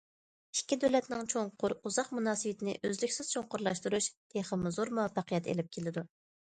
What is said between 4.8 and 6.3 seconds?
زور مۇۋەپپەقىيەت ئېلىپ كېلىدۇ.